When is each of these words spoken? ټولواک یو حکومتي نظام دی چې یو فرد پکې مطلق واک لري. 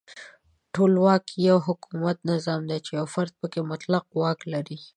ټولواک 0.73 1.25
یو 1.47 1.57
حکومتي 1.67 2.23
نظام 2.33 2.61
دی 2.69 2.77
چې 2.85 2.91
یو 2.99 3.05
فرد 3.13 3.33
پکې 3.39 3.59
مطلق 3.71 4.05
واک 4.21 4.39
لري. 4.53 4.77